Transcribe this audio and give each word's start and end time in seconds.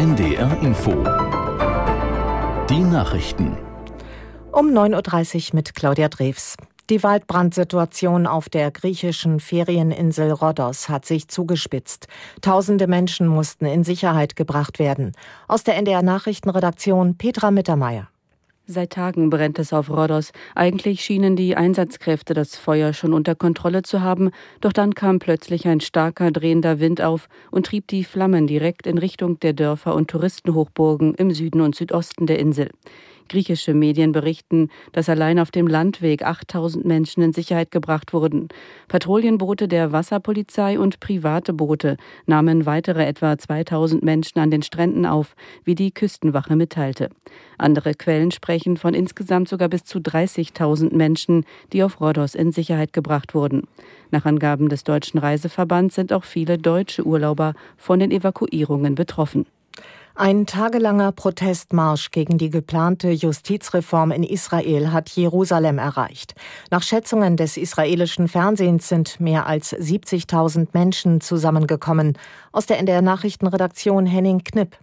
NDR 0.00 0.58
Info. 0.62 0.92
Die 2.70 2.80
Nachrichten. 2.80 3.58
Um 4.50 4.68
9.30 4.68 5.50
Uhr 5.50 5.56
mit 5.56 5.74
Claudia 5.74 6.08
Drews. 6.08 6.56
Die 6.88 7.02
Waldbrandsituation 7.02 8.26
auf 8.26 8.48
der 8.48 8.70
griechischen 8.70 9.40
Ferieninsel 9.40 10.32
Rhodos 10.32 10.88
hat 10.88 11.04
sich 11.04 11.28
zugespitzt. 11.28 12.06
Tausende 12.40 12.86
Menschen 12.86 13.28
mussten 13.28 13.66
in 13.66 13.84
Sicherheit 13.84 14.36
gebracht 14.36 14.78
werden. 14.78 15.12
Aus 15.48 15.64
der 15.64 15.76
NDR 15.76 16.00
Nachrichtenredaktion 16.00 17.18
Petra 17.18 17.50
Mittermeier. 17.50 18.08
Seit 18.72 18.90
Tagen 18.90 19.30
brennt 19.30 19.58
es 19.58 19.72
auf 19.72 19.90
Rhodos. 19.90 20.30
Eigentlich 20.54 21.00
schienen 21.00 21.34
die 21.34 21.56
Einsatzkräfte 21.56 22.34
das 22.34 22.54
Feuer 22.54 22.92
schon 22.92 23.12
unter 23.12 23.34
Kontrolle 23.34 23.82
zu 23.82 24.00
haben, 24.00 24.30
doch 24.60 24.72
dann 24.72 24.94
kam 24.94 25.18
plötzlich 25.18 25.66
ein 25.66 25.80
starker 25.80 26.30
drehender 26.30 26.78
Wind 26.78 27.02
auf 27.02 27.28
und 27.50 27.66
trieb 27.66 27.88
die 27.88 28.04
Flammen 28.04 28.46
direkt 28.46 28.86
in 28.86 28.96
Richtung 28.96 29.40
der 29.40 29.54
Dörfer 29.54 29.96
und 29.96 30.08
Touristenhochburgen 30.08 31.14
im 31.14 31.32
Süden 31.32 31.62
und 31.62 31.74
Südosten 31.74 32.28
der 32.28 32.38
Insel. 32.38 32.70
Griechische 33.30 33.74
Medien 33.74 34.10
berichten, 34.10 34.68
dass 34.92 35.08
allein 35.08 35.38
auf 35.38 35.52
dem 35.52 35.68
Landweg 35.68 36.22
8000 36.22 36.84
Menschen 36.84 37.22
in 37.22 37.32
Sicherheit 37.32 37.70
gebracht 37.70 38.12
wurden. 38.12 38.48
Patrouillenboote 38.88 39.68
der 39.68 39.92
Wasserpolizei 39.92 40.78
und 40.80 40.98
private 40.98 41.52
Boote 41.52 41.96
nahmen 42.26 42.66
weitere 42.66 43.04
etwa 43.04 43.38
2000 43.38 44.02
Menschen 44.02 44.40
an 44.40 44.50
den 44.50 44.62
Stränden 44.62 45.06
auf, 45.06 45.36
wie 45.64 45.76
die 45.76 45.92
Küstenwache 45.92 46.56
mitteilte. 46.56 47.08
Andere 47.56 47.94
Quellen 47.94 48.32
sprechen 48.32 48.76
von 48.76 48.94
insgesamt 48.94 49.48
sogar 49.48 49.68
bis 49.68 49.84
zu 49.84 50.00
30.000 50.00 50.94
Menschen, 50.94 51.44
die 51.72 51.84
auf 51.84 52.00
Rhodos 52.00 52.34
in 52.34 52.50
Sicherheit 52.50 52.92
gebracht 52.92 53.34
wurden. 53.34 53.62
Nach 54.10 54.24
Angaben 54.24 54.68
des 54.68 54.82
Deutschen 54.82 55.18
Reiseverbands 55.18 55.94
sind 55.94 56.12
auch 56.12 56.24
viele 56.24 56.58
deutsche 56.58 57.06
Urlauber 57.06 57.54
von 57.76 58.00
den 58.00 58.10
Evakuierungen 58.10 58.96
betroffen. 58.96 59.46
Ein 60.14 60.44
tagelanger 60.46 61.12
Protestmarsch 61.12 62.10
gegen 62.10 62.36
die 62.36 62.50
geplante 62.50 63.10
Justizreform 63.10 64.10
in 64.10 64.22
Israel 64.22 64.92
hat 64.92 65.08
Jerusalem 65.10 65.78
erreicht. 65.78 66.34
Nach 66.70 66.82
Schätzungen 66.82 67.36
des 67.36 67.56
israelischen 67.56 68.28
Fernsehens 68.28 68.88
sind 68.88 69.20
mehr 69.20 69.46
als 69.46 69.72
70.000 69.72 70.68
Menschen 70.72 71.20
zusammengekommen. 71.20 72.18
Aus 72.52 72.66
der 72.66 72.78
NDR 72.78 73.02
Nachrichtenredaktion 73.02 74.04
Henning 74.04 74.42
Knipp. 74.44 74.76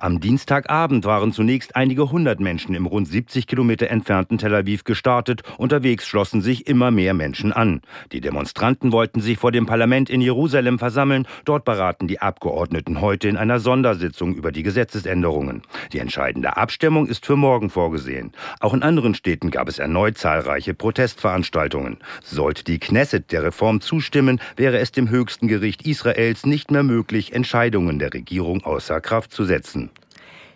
Am 0.00 0.20
Dienstagabend 0.20 1.04
waren 1.06 1.32
zunächst 1.32 1.74
einige 1.74 2.12
hundert 2.12 2.38
Menschen 2.38 2.76
im 2.76 2.86
rund 2.86 3.08
70 3.08 3.48
Kilometer 3.48 3.90
entfernten 3.90 4.38
Tel 4.38 4.54
Aviv 4.54 4.84
gestartet. 4.84 5.42
Unterwegs 5.56 6.06
schlossen 6.06 6.40
sich 6.40 6.68
immer 6.68 6.92
mehr 6.92 7.14
Menschen 7.14 7.52
an. 7.52 7.80
Die 8.12 8.20
Demonstranten 8.20 8.92
wollten 8.92 9.20
sich 9.20 9.38
vor 9.38 9.50
dem 9.50 9.66
Parlament 9.66 10.08
in 10.08 10.20
Jerusalem 10.20 10.78
versammeln. 10.78 11.26
Dort 11.44 11.64
beraten 11.64 12.06
die 12.06 12.20
Abgeordneten 12.20 13.00
heute 13.00 13.26
in 13.26 13.36
einer 13.36 13.58
Sondersitzung 13.58 14.36
über 14.36 14.52
die 14.52 14.62
Gesetzesänderungen. 14.62 15.62
Die 15.92 15.98
entscheidende 15.98 16.56
Abstimmung 16.56 17.08
ist 17.08 17.26
für 17.26 17.34
morgen 17.34 17.68
vorgesehen. 17.68 18.30
Auch 18.60 18.74
in 18.74 18.84
anderen 18.84 19.16
Städten 19.16 19.50
gab 19.50 19.68
es 19.68 19.80
erneut 19.80 20.16
zahlreiche 20.16 20.74
Protestveranstaltungen. 20.74 21.98
Sollte 22.22 22.62
die 22.62 22.78
Knesset 22.78 23.32
der 23.32 23.42
Reform 23.42 23.80
zustimmen, 23.80 24.40
wäre 24.54 24.78
es 24.78 24.92
dem 24.92 25.10
höchsten 25.10 25.48
Gericht 25.48 25.84
Israels 25.84 26.46
nicht 26.46 26.70
mehr 26.70 26.84
möglich, 26.84 27.32
Entscheidungen 27.32 27.98
der 27.98 28.14
Regierung 28.14 28.62
außer 28.62 29.00
Kraft 29.00 29.32
zu 29.32 29.44
setzen. 29.44 29.87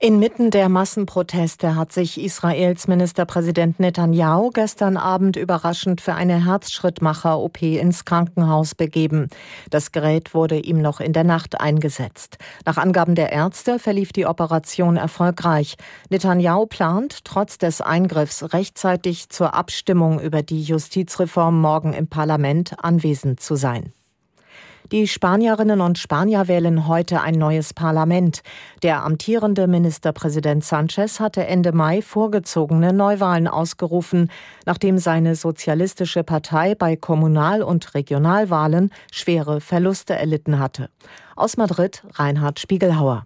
Inmitten 0.00 0.50
der 0.50 0.68
Massenproteste 0.68 1.76
hat 1.76 1.92
sich 1.92 2.20
Israels 2.20 2.88
Ministerpräsident 2.88 3.78
Netanyahu 3.78 4.50
gestern 4.50 4.96
Abend 4.96 5.36
überraschend 5.36 6.00
für 6.00 6.14
eine 6.14 6.44
Herzschrittmacher-OP 6.44 7.62
ins 7.62 8.04
Krankenhaus 8.04 8.74
begeben. 8.74 9.28
Das 9.70 9.92
Gerät 9.92 10.34
wurde 10.34 10.58
ihm 10.58 10.82
noch 10.82 11.00
in 11.00 11.12
der 11.12 11.22
Nacht 11.22 11.60
eingesetzt. 11.60 12.38
Nach 12.66 12.76
Angaben 12.76 13.14
der 13.14 13.30
Ärzte 13.32 13.78
verlief 13.78 14.12
die 14.12 14.26
Operation 14.26 14.96
erfolgreich. 14.96 15.76
Netanyahu 16.10 16.66
plant, 16.66 17.24
trotz 17.24 17.58
des 17.58 17.80
Eingriffs 17.80 18.52
rechtzeitig 18.52 19.28
zur 19.28 19.54
Abstimmung 19.54 20.20
über 20.20 20.42
die 20.42 20.62
Justizreform 20.62 21.60
morgen 21.60 21.92
im 21.92 22.08
Parlament 22.08 22.74
anwesend 22.82 23.40
zu 23.40 23.54
sein. 23.54 23.92
Die 24.92 25.08
Spanierinnen 25.08 25.80
und 25.80 25.98
Spanier 25.98 26.46
wählen 26.46 26.86
heute 26.86 27.22
ein 27.22 27.34
neues 27.34 27.72
Parlament. 27.72 28.42
Der 28.82 29.02
amtierende 29.02 29.66
Ministerpräsident 29.66 30.62
Sanchez 30.62 31.20
hatte 31.20 31.46
Ende 31.46 31.72
Mai 31.72 32.02
vorgezogene 32.02 32.92
Neuwahlen 32.92 33.48
ausgerufen, 33.48 34.30
nachdem 34.66 34.98
seine 34.98 35.36
sozialistische 35.36 36.22
Partei 36.22 36.74
bei 36.74 36.96
Kommunal- 36.96 37.62
und 37.62 37.94
Regionalwahlen 37.94 38.90
schwere 39.10 39.62
Verluste 39.62 40.16
erlitten 40.16 40.58
hatte. 40.58 40.90
Aus 41.34 41.56
Madrid 41.56 42.02
Reinhard 42.12 42.60
Spiegelhauer. 42.60 43.24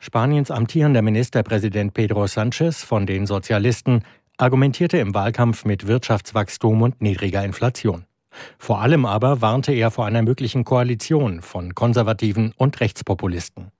Spaniens 0.00 0.50
amtierender 0.50 1.02
Ministerpräsident 1.02 1.94
Pedro 1.94 2.26
Sanchez 2.26 2.82
von 2.82 3.06
den 3.06 3.26
Sozialisten 3.26 4.02
argumentierte 4.38 4.98
im 4.98 5.14
Wahlkampf 5.14 5.64
mit 5.64 5.86
Wirtschaftswachstum 5.86 6.82
und 6.82 7.00
niedriger 7.00 7.44
Inflation. 7.44 8.05
Vor 8.58 8.80
allem 8.80 9.06
aber 9.06 9.40
warnte 9.40 9.72
er 9.72 9.90
vor 9.90 10.06
einer 10.06 10.22
möglichen 10.22 10.64
Koalition 10.64 11.42
von 11.42 11.74
Konservativen 11.74 12.52
und 12.56 12.80
Rechtspopulisten. 12.80 13.72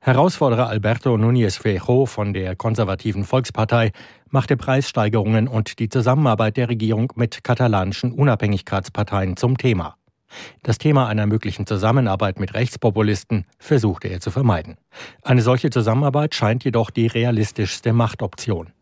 Herausforderer 0.00 0.68
Alberto 0.68 1.14
Núñez 1.14 1.60
Feijóo 1.60 2.06
von 2.06 2.32
der 2.32 2.56
konservativen 2.56 3.24
Volkspartei 3.24 3.92
machte 4.28 4.56
Preissteigerungen 4.56 5.48
und 5.48 5.78
die 5.78 5.88
Zusammenarbeit 5.88 6.56
der 6.56 6.68
Regierung 6.68 7.12
mit 7.16 7.44
katalanischen 7.44 8.12
Unabhängigkeitsparteien 8.12 9.36
zum 9.36 9.58
Thema. 9.58 9.96
Das 10.62 10.78
Thema 10.78 11.08
einer 11.08 11.26
möglichen 11.26 11.66
Zusammenarbeit 11.66 12.40
mit 12.40 12.54
Rechtspopulisten 12.54 13.46
versuchte 13.58 14.08
er 14.08 14.20
zu 14.20 14.30
vermeiden. 14.30 14.76
Eine 15.22 15.42
solche 15.42 15.70
Zusammenarbeit 15.70 16.34
scheint 16.34 16.64
jedoch 16.64 16.90
die 16.90 17.06
realistischste 17.06 17.92
Machtoption. 17.92 18.72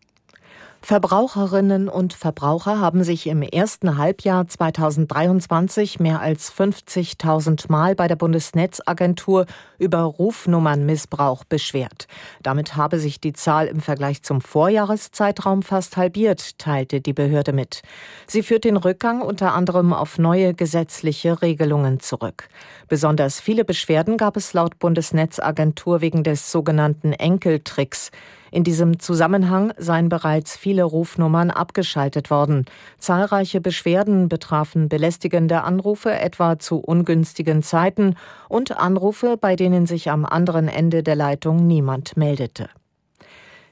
Verbraucherinnen 0.85 1.89
und 1.89 2.13
Verbraucher 2.13 2.79
haben 2.79 3.05
sich 3.05 3.27
im 3.27 3.41
ersten 3.41 3.97
Halbjahr 3.97 4.47
2023 4.47 5.99
mehr 5.99 6.21
als 6.21 6.53
50.000 6.53 7.73
Mal 7.73 7.95
bei 7.95 8.07
der 8.07 8.17
Bundesnetzagentur 8.17 9.47
über 9.79 10.01
Rufnummernmissbrauch 10.01 11.45
beschwert. 11.45 12.07
Damit 12.43 12.77
habe 12.77 12.99
sich 12.99 13.19
die 13.19 13.33
Zahl 13.33 13.67
im 13.67 13.81
Vergleich 13.81 14.23
zum 14.23 14.43
Vorjahreszeitraum 14.43 15.63
fast 15.63 15.97
halbiert, 15.97 16.59
teilte 16.59 17.01
die 17.01 17.15
Behörde 17.15 17.55
mit. 17.55 17.81
Sie 18.27 18.43
führt 18.43 18.65
den 18.65 18.77
Rückgang 18.77 19.23
unter 19.23 19.55
anderem 19.55 19.95
auf 19.95 20.19
neue 20.19 20.53
gesetzliche 20.53 21.41
Regelungen 21.41 22.01
zurück. 22.01 22.51
Besonders 22.89 23.41
viele 23.41 23.65
Beschwerden 23.65 24.19
gab 24.19 24.37
es 24.37 24.53
laut 24.53 24.79
Bundesnetzagentur 24.79 26.03
wegen 26.03 26.25
des 26.25 26.53
sogenannten 26.53 27.15
Enkeltricks. 27.15 28.11
In 28.55 28.63
diesem 28.63 29.01
Zusammenhang 29.01 29.73
seien 29.79 30.09
bereits 30.09 30.57
viele 30.57 30.85
Rufnummern 30.85 31.51
abgeschaltet 31.51 32.31
worden. 32.31 32.67
Zahlreiche 33.01 33.61
Beschwerden 33.61 34.29
betrafen 34.29 34.89
belästigende 34.89 35.65
Anrufe 35.65 36.13
etwa 36.13 36.61
zu 36.61 36.79
ungünstigen 36.79 37.65
Zeiten 37.65 38.15
und 38.49 38.79
Anrufe, 38.79 39.37
bei 39.41 39.57
denen 39.57 39.87
sich 39.87 40.09
am 40.09 40.25
anderen 40.25 40.69
Ende 40.69 41.03
der 41.03 41.17
Leitung 41.17 41.67
niemand 41.67 42.17
meldete. 42.17 42.69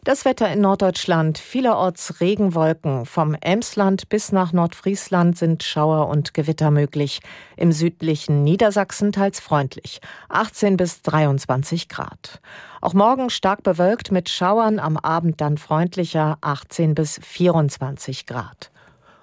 Das 0.04 0.24
Wetter 0.24 0.52
in 0.52 0.60
Norddeutschland, 0.62 1.38
vielerorts 1.38 2.20
Regenwolken. 2.20 3.06
Vom 3.06 3.36
Emsland 3.40 4.08
bis 4.08 4.32
nach 4.32 4.52
Nordfriesland 4.52 5.38
sind 5.38 5.62
Schauer 5.62 6.08
und 6.08 6.34
Gewitter 6.34 6.72
möglich. 6.72 7.20
Im 7.56 7.70
südlichen 7.70 8.42
Niedersachsen 8.42 9.12
teils 9.12 9.38
freundlich. 9.38 10.00
18 10.28 10.76
bis 10.76 11.02
23 11.02 11.88
Grad. 11.88 12.40
Auch 12.80 12.94
morgen 12.94 13.30
stark 13.30 13.62
bewölkt 13.62 14.10
mit 14.10 14.28
Schauern, 14.28 14.80
am 14.80 14.96
Abend 14.96 15.40
dann 15.40 15.56
freundlicher 15.56 16.36
18 16.40 16.96
bis 16.96 17.20
24 17.22 18.26
Grad. 18.26 18.72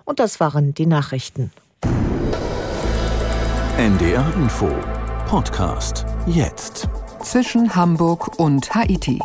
Und 0.06 0.22
das 0.22 0.40
waren 0.40 0.73
die 0.73 0.85
Nachrichten. 0.85 1.51
NDR 3.78 4.34
Info 4.35 4.69
Podcast 5.28 6.06
jetzt. 6.25 6.88
Zwischen 7.22 7.75
Hamburg 7.75 8.40
und 8.40 8.73
Haiti. 8.73 9.20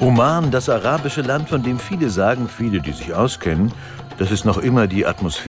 Oman, 0.00 0.52
das 0.52 0.68
arabische 0.68 1.22
Land, 1.22 1.48
von 1.48 1.64
dem 1.64 1.80
viele 1.80 2.08
sagen, 2.08 2.48
viele, 2.48 2.80
die 2.80 2.92
sich 2.92 3.14
auskennen, 3.14 3.72
dass 4.16 4.30
es 4.30 4.44
noch 4.44 4.58
immer 4.58 4.86
die 4.86 5.04
Atmosphäre 5.04 5.47